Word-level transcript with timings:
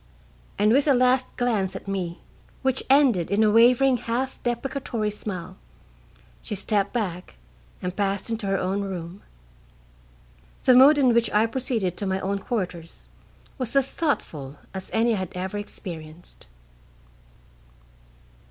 And 0.57 0.71
with 0.71 0.87
a 0.87 0.95
last 0.95 1.27
glance 1.37 1.75
at 1.75 1.87
me, 1.87 2.21
which 2.63 2.81
ended 2.89 3.29
in 3.29 3.43
a 3.43 3.51
wavering 3.51 3.97
half 3.97 4.41
deprecatory 4.41 5.11
smile, 5.11 5.57
she 6.41 6.55
stepped 6.55 6.91
back 6.91 7.35
and 7.83 7.95
passed 7.95 8.27
into 8.27 8.47
her 8.47 8.57
own 8.57 8.81
room. 8.81 9.21
The 10.63 10.73
mood 10.73 10.97
in 10.97 11.13
which 11.13 11.29
I 11.31 11.45
proceeded 11.45 11.97
to 11.97 12.07
my 12.07 12.19
own 12.19 12.39
quarters 12.39 13.09
was 13.59 13.75
as 13.75 13.93
thoughtful 13.93 14.57
as 14.73 14.89
any 14.91 15.13
I 15.13 15.17
had 15.17 15.33
ever 15.37 15.59
experienced. 15.59 16.47